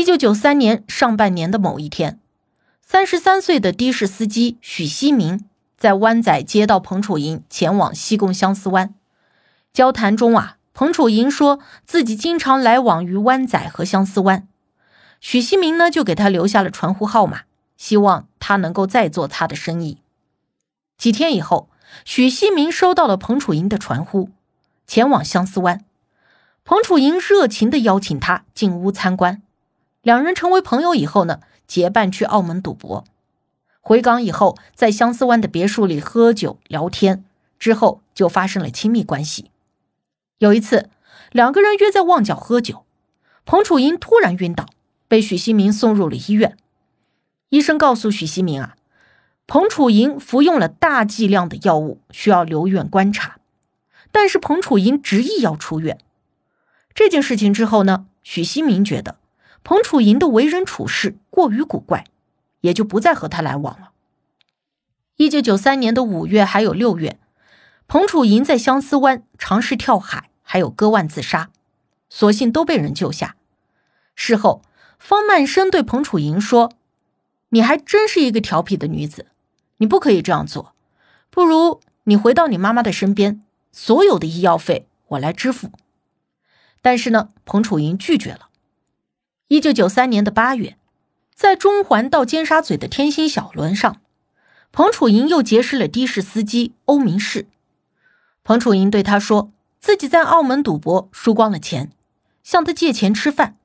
[0.00, 2.18] 一九九三年上半年的某一天，
[2.80, 5.44] 三十三岁的的士司机许希明
[5.76, 8.94] 在湾仔接到彭楚莹前往西贡相思湾。
[9.74, 14.48] 交谈中啊，彭楚莹说自己经常来往于湾仔和相思湾，
[15.20, 17.42] 许希明呢就给他留下了传呼号码，
[17.76, 19.98] 希望他能够再做他的生意。
[20.96, 21.68] 几天以后，
[22.06, 24.30] 许希明收到了彭楚莹的传呼，
[24.86, 25.84] 前往相思湾。
[26.64, 29.42] 彭楚莹热情地邀请他进屋参观。
[30.02, 33.04] 两人成为朋友以后呢，结伴去澳门赌博。
[33.80, 37.24] 回港以后，在相思湾的别墅里喝酒聊天，
[37.58, 39.50] 之后就发生了亲密关系。
[40.38, 40.88] 有一次，
[41.32, 42.84] 两个人约在旺角喝酒，
[43.44, 44.66] 彭楚莹突然晕倒，
[45.08, 46.56] 被许希明送入了医院。
[47.50, 48.76] 医生告诉许希明啊，
[49.46, 53.38] 彭楚莹服用了大剂量的药物，需要留院观察。
[54.12, 55.98] 但是彭楚莹执意要出院。
[56.94, 59.19] 这件事情之后呢，许希明觉得。
[59.62, 62.04] 彭楚莹的为人处事过于古怪，
[62.60, 63.90] 也就不再和他来往了。
[65.16, 67.18] 一九九三年的五月还有六月，
[67.86, 71.50] 彭楚莹在相思湾尝试跳海，还有割腕自杀，
[72.08, 73.36] 所幸都被人救下。
[74.14, 74.62] 事后，
[74.98, 76.72] 方曼生对彭楚莹说
[77.50, 79.26] ：“你还真是一个调皮的女子，
[79.78, 80.74] 你不可以这样做，
[81.30, 83.42] 不如你回到你妈妈的身边，
[83.72, 85.70] 所有的医药费我来支付。”
[86.82, 88.49] 但是呢，彭楚莹拒绝了。
[89.52, 90.76] 一九九三年的八月，
[91.34, 94.00] 在中环到尖沙咀的天星小轮上，
[94.70, 97.48] 彭楚莹又结识了的士司机欧明世。
[98.44, 99.50] 彭楚莹对他说，
[99.80, 101.90] 自己在澳门赌博输光了钱，
[102.44, 103.56] 向他借钱吃饭。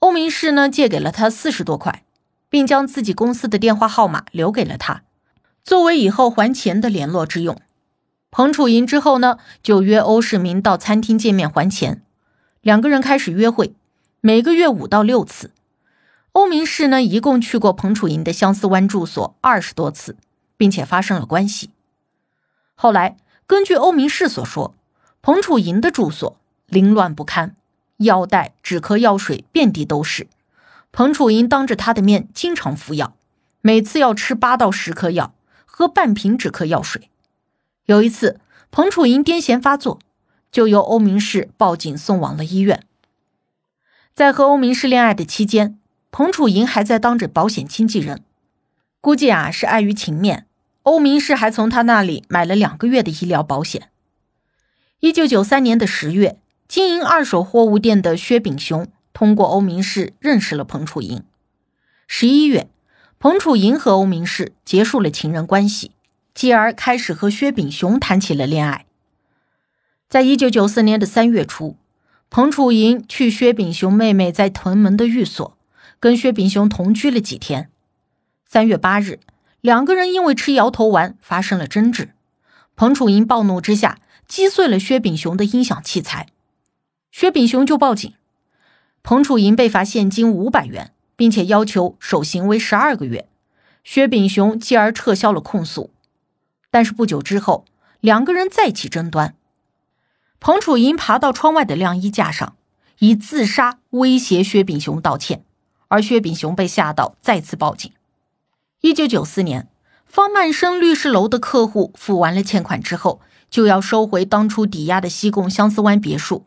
[0.00, 2.02] 欧明世呢，借给了他四十多块，
[2.48, 5.04] 并将自己公司的电话号码留给了他，
[5.62, 7.56] 作为以后还钱的联络之用。
[8.32, 12.02] 彭楚莹之后呢，就约欧世明到餐厅见面还钱，
[12.60, 13.76] 两个人开始约会。
[14.20, 15.52] 每个月五到六次，
[16.32, 20.16] 欧明士呢一共去过彭楚莹的相思湾住所二十多次，
[20.56, 21.70] 并且发生了关系。
[22.74, 24.74] 后来，根据欧明士所说，
[25.22, 26.36] 彭楚莹的住所
[26.66, 27.54] 凌乱不堪，
[27.98, 30.26] 药袋、止咳药水遍地都是。
[30.90, 33.14] 彭楚银当着他的面经常服药，
[33.60, 35.32] 每次要吃八到十颗药，
[35.64, 37.08] 喝半瓶止咳药水。
[37.84, 38.40] 有一次，
[38.72, 40.00] 彭楚莹癫痫发作，
[40.50, 42.82] 就由欧明士报警送往了医院。
[44.18, 45.78] 在和欧明士恋爱的期间，
[46.10, 48.24] 彭楚莹还在当着保险经纪人。
[49.00, 50.44] 估计啊是碍于情面，
[50.82, 53.90] 欧明士还从他那里买了两个月的医疗保险。
[54.98, 61.22] 一九九三年的十月，经营二手货物店的薛炳雄通过欧明士认识了彭楚莹。
[62.08, 62.68] 十一月，
[63.20, 65.92] 彭楚莹和欧明士结束了情人关系，
[66.34, 68.84] 继而开始和薛炳雄谈起了恋爱。
[70.08, 71.76] 在一九九四年的三月初。
[72.30, 75.56] 彭楚莹去薛炳雄妹妹在屯门的寓所，
[75.98, 77.70] 跟薛炳雄同居了几天。
[78.44, 79.20] 三月八日，
[79.62, 82.10] 两个人因为吃摇头丸发生了争执，
[82.76, 86.28] 彭楚莹暴怒之下击碎了薛炳雄的音响器材，
[87.10, 88.12] 薛炳雄就报警，
[89.02, 93.26] 彭楚莹被罚现金五百元，并且要求守行为十二个月。
[93.84, 95.90] 薛炳雄继而撤销了控诉，
[96.70, 97.64] 但是不久之后，
[98.00, 99.34] 两个人再起争端。
[100.40, 102.54] 彭楚银爬到窗外的晾衣架上，
[103.00, 105.44] 以自杀威胁薛炳雄道歉，
[105.88, 107.90] 而薛炳雄被吓到，再次报警。
[108.80, 109.68] 一九九四年，
[110.06, 116.46] 方曼生律师楼的客户付完了欠款之后，就要收回当初抵押的西贡相思湾别墅，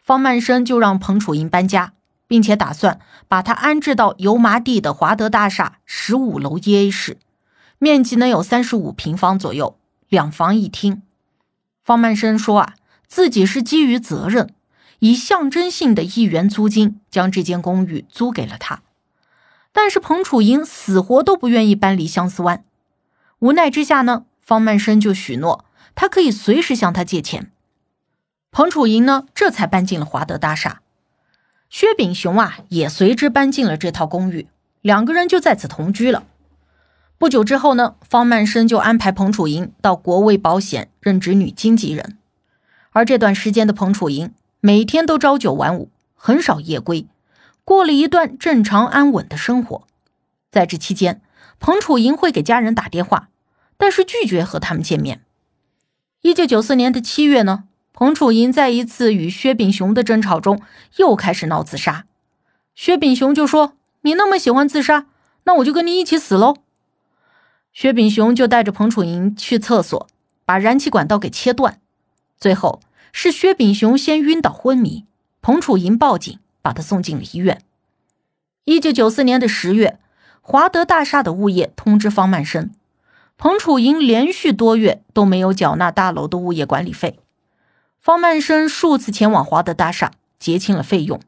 [0.00, 1.92] 方曼生就让彭楚银搬家，
[2.26, 7.18] 并且打算把他安置到油麻地的华德大厦十五楼一 A 室，
[7.78, 9.76] 面积呢有三十五平方左右，
[10.08, 11.02] 两房一厅。
[11.82, 12.74] 方曼生说啊。
[13.10, 14.54] 自己是基于责任，
[15.00, 18.82] 以象征性的一元租金将这间公寓租给了他，
[19.72, 22.64] 但是彭楚莹死活都不愿意搬离相思湾。
[23.40, 25.64] 无奈之下呢，方曼生就许诺
[25.96, 27.50] 他可以随时向他借钱。
[28.52, 30.80] 彭楚莹呢，这才搬进了华德大厦。
[31.68, 34.46] 薛炳雄啊，也随之搬进了这套公寓，
[34.82, 36.24] 两个人就在此同居了。
[37.18, 42.16] 不久之后呢，方曼生就安排彭楚莹到国卫保险任职女经纪人。
[42.90, 47.06] 而这段时间的彭楚莹每天都朝九晚五，很少夜归，
[47.64, 49.86] 过了一段正常安稳的生活。
[50.50, 51.22] 在这期间，
[51.58, 53.28] 彭楚莹会给家人打电话，
[53.76, 55.22] 但是拒绝和他们见面。
[56.22, 60.60] 一九九四年的七月呢，彭楚莹在一次与薛炳雄的争吵中
[60.96, 62.04] 又开始闹自杀。
[62.74, 65.06] 薛炳雄就说：“你那么喜欢自杀，
[65.44, 66.56] 那我就跟你一起死喽。”
[67.72, 70.08] 薛炳雄就带着彭楚莹去厕所，
[70.44, 71.79] 把燃气管道给切断。
[72.40, 72.80] 最后
[73.12, 75.04] 是薛炳雄先晕倒昏迷，
[75.40, 77.62] 彭楚莹报警，把他送进了医院。
[78.64, 80.00] 一九九四年的十月。
[80.42, 82.70] 华德大厦的物业通知方曼生，
[83.36, 87.20] 彭楚莹连续多月都没有缴纳大楼的物业管理费。
[88.00, 91.20] 方曼生数次前往华德大厦结清了费用。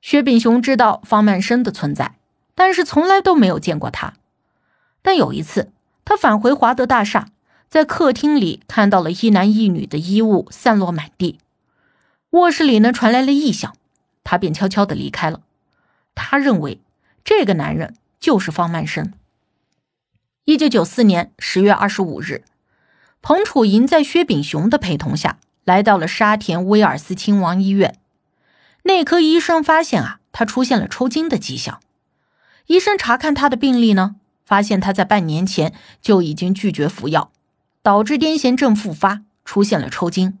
[0.00, 2.16] 薛炳雄知道方曼生的存在，
[2.56, 4.14] 但是从来都没有见过他。
[5.02, 5.70] 但有一次，
[6.04, 7.28] 他返回华德大厦，
[7.68, 11.38] 在客厅里看到了一男一女的衣物散落满地，
[12.30, 13.74] 卧室里呢传来了异响，
[14.24, 15.42] 他便悄悄地离开了。
[16.14, 16.80] 他认为
[17.24, 17.96] 这个男人。
[18.18, 19.12] 就是方曼生。
[20.46, 22.42] 一九九四年十月二十五日，
[23.22, 27.96] 彭楚银在薛炳雄的陪同下来到了沙田威尔斯亲王医院。
[28.82, 31.78] 内科医生发现啊，他出现了抽筋的迹象。
[32.66, 35.72] 医生查看他的病历呢，发现他在半年前
[36.02, 37.30] 就已经拒绝服药，
[37.86, 40.40] 导致癫痫症复发，出现了抽筋。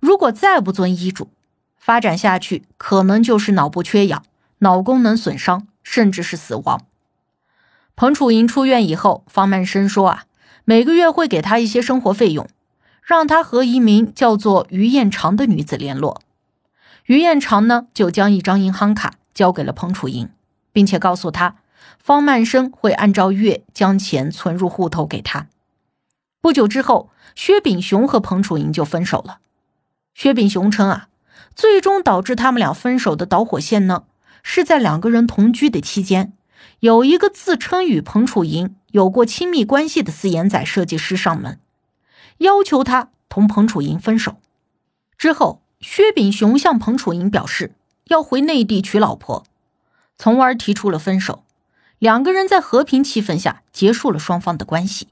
[0.00, 1.28] 如果再不遵医嘱，
[1.76, 4.24] 发展下去可能就是脑部缺氧、
[4.60, 6.86] 脑功能损伤，甚至是死亡。
[7.94, 10.24] 彭楚莹出院以后，方曼生说：“啊，
[10.64, 12.48] 每个月会给他一些生活费用，
[13.02, 16.22] 让他和一名叫做于艳长的女子联络。
[17.04, 20.30] 于艳长呢，就将一张银行卡交给了彭楚莹，
[20.72, 21.56] 并且告诉他，
[21.98, 25.48] 方曼生会按照月将钱存入户头给他。
[26.42, 29.38] 不久之后，薛炳雄和彭楚莹就分手了。
[30.12, 31.08] 薛炳雄称啊，
[31.54, 34.04] 最终导致他们俩分手的导火线呢，
[34.42, 36.34] 是在两个人同居的期间。”
[36.80, 41.60] 有一个自称与彭楚莹有过亲密关系的四眼仔设计师上门，
[42.38, 44.36] 要求他同彭楚莹分手。
[45.16, 47.76] 之后，薛炳雄向彭楚莹表示
[48.08, 49.44] 要回内地娶老婆，
[50.16, 51.44] 从而提出了分手。
[52.00, 55.06] 两个人在和平气氛下结束了双方的关系。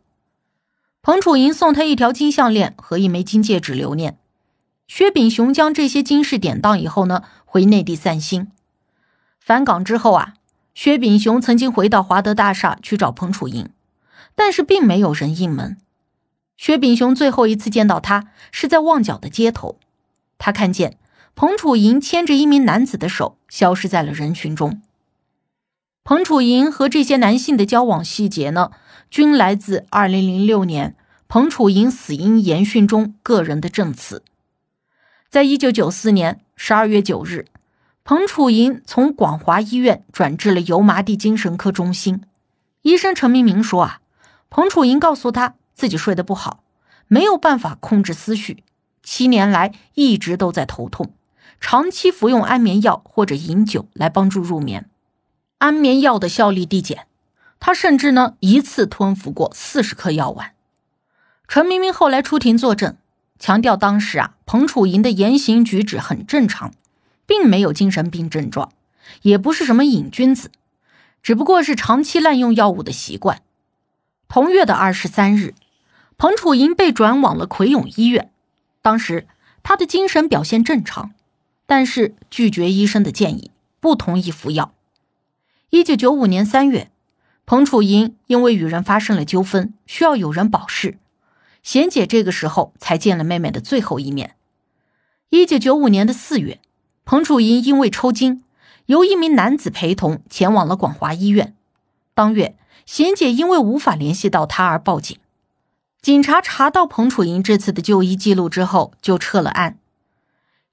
[1.02, 4.18] 彭楚莹送他一条金项链和一枚金戒指留念。
[4.86, 8.48] 薛炳雄将这些金饰典当以后呢，回内地散心。
[9.38, 10.34] 返港之后啊。
[10.72, 13.68] 薛炳雄曾经回到华德大厦去找彭楚莹，
[14.34, 15.76] 但是并没有人应门。
[16.56, 19.78] 薛炳雄最后一次见到他是在旺角的街头，
[20.38, 20.96] 他看见
[21.34, 24.80] 彭楚莹牵着一名男子的手消失在了人群中。
[26.04, 28.70] 彭楚莹和这些男性的交往细节呢，
[29.10, 30.96] 均来自2006年
[31.28, 34.22] 彭楚莹死因研讯中个人的证词。
[35.28, 37.46] 在一九九四年十二月九日。
[38.02, 42.22] 彭楚莹从广华医院转至了油麻地精神科中心。
[42.82, 44.00] 医生陈明明说：“啊，
[44.48, 46.64] 彭楚莹告诉他自己睡得不好，
[47.06, 48.64] 没有办法控制思绪，
[49.04, 51.12] 七年来一直都在头痛，
[51.60, 54.88] 长期服用安眠药或者饮酒来帮助入眠。
[55.58, 57.06] 安眠药的效力递减，
[57.60, 60.54] 他甚至呢一次吞服过四十颗药丸。”
[61.46, 62.96] 陈明明后来出庭作证，
[63.38, 66.72] 强调当时啊，彭楚莹的言行举止很正常。
[67.26, 68.72] 并没有精神病症状，
[69.22, 70.50] 也不是什么瘾君子，
[71.22, 73.40] 只不过是长期滥用药物的习惯。
[74.26, 75.54] 同月的二十三日，
[76.18, 78.32] 彭楚莹被转往了葵涌医院。
[78.82, 79.28] 当时
[79.62, 81.12] 他的精神表现正常，
[81.66, 84.74] 但是拒绝医生的建议，不同意服药。
[85.68, 86.90] 一九九五年三月，
[87.50, 90.98] 彭楚莹因为与人发生了纠纷，需要有人保释，
[91.64, 94.36] 贤姐这个时候才见了妹妹的最后一面。
[95.30, 96.60] 一九九五年的四月。
[97.04, 98.44] 彭楚莹因为抽筋，
[98.86, 101.56] 由一名男子陪同前往了广华医院。
[102.14, 105.18] 当月，贤姐因为无法联系到他而报警。
[106.00, 109.76] 警察查到彭楚莹这次的就医记录之后，就撤了案。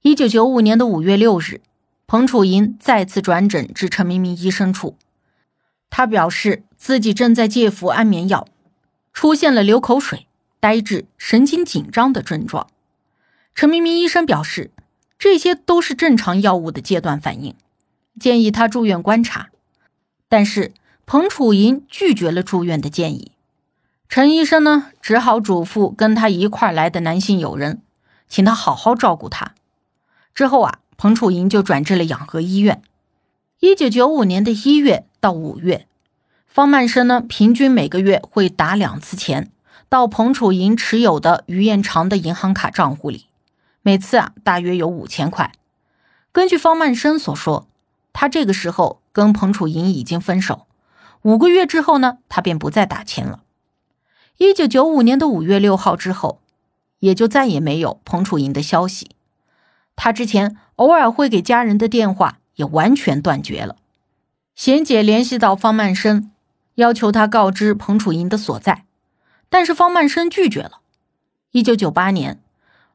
[0.02, 1.60] 一九九五年的五月六日，
[2.06, 4.96] 彭楚莹再次转诊至陈明明医生处，
[5.90, 8.46] 他表示自己正在戒服安眠药，
[9.12, 10.26] 出现了流口水、
[10.60, 12.68] 呆滞、神经紧张的症状。
[13.54, 14.70] 陈明明医生表示。
[15.20, 17.56] 这些都是正常药物的戒断反应，
[18.20, 19.50] 建议他住院观察。
[20.28, 20.72] 但是
[21.06, 23.32] 彭楚莹拒绝了住院的建议。
[24.08, 27.82] 陈医生呢，只好嘱咐跟他一块来的男性友人，
[28.28, 29.56] 请他好好照顾他。
[30.32, 32.80] 之后啊，彭楚莹就转至了养和医院。
[33.58, 35.86] 一九九五年的一月到五月，
[36.46, 39.50] 方曼生呢，平均每个月会打两次钱
[39.88, 43.26] 到彭楚莹持有的于彦长的银行卡账户里。
[43.82, 45.52] 每次啊，大约有五千块。
[46.30, 47.66] 根据方曼生所说，
[48.12, 50.66] 他这个时候跟彭楚莹已经分手，
[51.22, 53.40] 五个月之后呢，他便不再打钱了。
[54.36, 56.40] 一九九五年的五月六号之后，
[57.00, 59.10] 也就再也没有彭楚莹的消息。
[59.96, 63.76] 他之前偶尔会给家人的电话也完全断绝了。
[64.58, 66.32] 贤姐联系到方曼生，
[66.74, 68.86] 要求他告知彭楚莹的所在，
[69.48, 70.80] 但是方曼生拒绝了。
[71.52, 72.40] 一九九八年，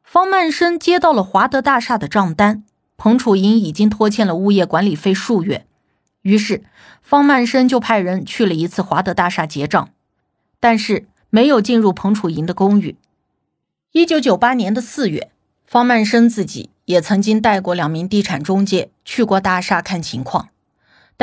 [0.04, 2.66] 方曼生接到了华德大厦的账单，
[2.98, 5.66] 彭楚莹已经拖欠了物业管理费数月，
[6.24, 6.66] 于是
[7.02, 9.88] 方曼生就派人去了一次华德大厦结账，
[10.60, 12.98] 但是没有进入彭楚莹的公寓。
[13.94, 15.32] 一九九八年的四月，
[15.64, 16.72] 方曼生自己。
[16.84, 20.50] 也曾经带过两名地产中介去过大厦看情况，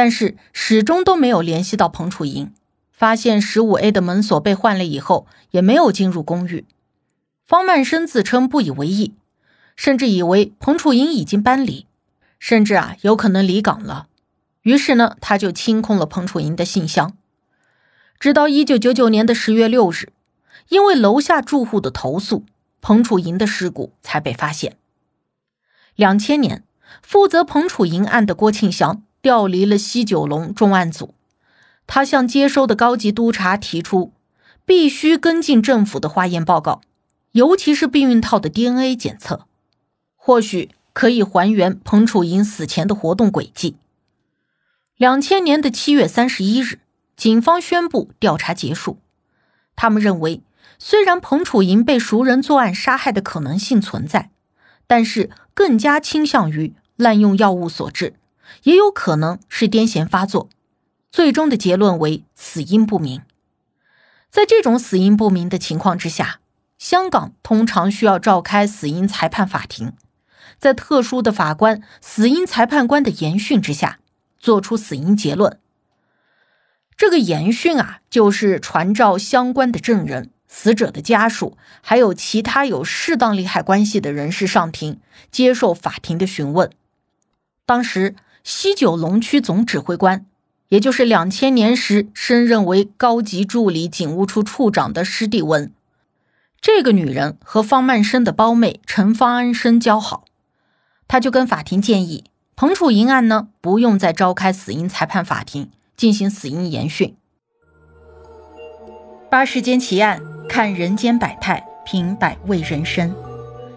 [0.00, 2.54] 但是始终都没有联系到彭楚莹。
[2.90, 6.64] 发现十五 A 的门锁被换了以后，也没有进入公寓。
[7.44, 9.12] 方曼生自称不以为意，
[9.76, 11.84] 甚至以为彭楚莹已经搬离，
[12.38, 14.06] 甚至啊有可能离岗了。
[14.62, 17.14] 于是呢，他就清空了彭楚莹的信箱。
[18.18, 20.14] 直到一九九九年的十月六日，
[20.70, 22.46] 因为楼下住户的投诉，
[22.80, 24.78] 彭楚莹的尸骨才被发现。
[25.94, 26.64] 两千年，
[27.02, 31.14] 负责彭楚莹案的郭庆祥调离了西九龙重案组。
[31.86, 34.12] 他向接收的高级督察提出，
[34.64, 36.80] 必须跟进政府的化验报告，
[37.32, 39.46] 尤其是避孕套的 DNA 检测，
[40.16, 43.76] 或许可以还原彭楚莹死前的活动轨迹。
[44.96, 46.78] 两千年的七月三十一日，
[47.16, 48.98] 警方宣布调查结束。
[49.74, 50.42] 他们认为，
[50.78, 54.30] 虽然彭楚莹被熟人作案杀害的可能性存在。
[54.86, 58.14] 但是更加倾向于滥用药物所致，
[58.62, 60.48] 也有可能是癫痫发作。
[61.10, 63.22] 最终的结论为死因不明。
[64.30, 66.40] 在这种死因不明的情况之下，
[66.78, 69.92] 香港通常需要召开死因裁判法庭，
[70.58, 73.98] 在特殊的法官、死因裁判官的研讯之下，
[74.38, 75.58] 做出死因结论。
[76.96, 80.30] 这个研讯啊，就是传召相关的证人。
[80.52, 86.68] 死者的家属还有其他有适当利害关系的人士上庭接受法庭的询问。
[87.64, 90.26] 当时西九龙区总指挥官，
[90.68, 95.72] 也就是两千年时升任为高级助理警务处处长的施蒂文，
[96.60, 100.24] 这个女人和方曼生的胞妹陈方安生交好，
[101.06, 102.24] 他就跟法庭建议，
[102.56, 107.14] 彭楚莹案呢不用再召开死因裁判法庭进行死因研讯。
[109.30, 110.20] 八世间奇案。
[110.50, 113.14] 看人间百态，品百味人生。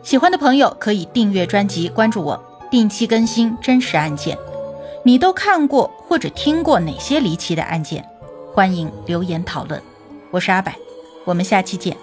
[0.02, 4.36] 喜欢的朋友可以订阅专辑，关注我，定期更新真实案件。
[5.06, 8.06] 你都看过或者听过哪些离奇的案件？
[8.54, 9.82] 欢迎留言讨论。
[10.32, 10.72] 我是阿柏，
[11.26, 11.98] 我们下期见。